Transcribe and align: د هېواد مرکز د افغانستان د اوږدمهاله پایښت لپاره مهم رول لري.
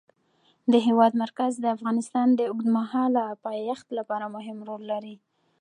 د 0.71 0.73
هېواد 0.87 1.13
مرکز 1.23 1.53
د 1.59 1.65
افغانستان 1.75 2.27
د 2.33 2.41
اوږدمهاله 2.51 3.25
پایښت 3.45 3.87
لپاره 3.97 4.25
مهم 4.35 4.57
رول 4.67 4.83
لري. 4.91 5.15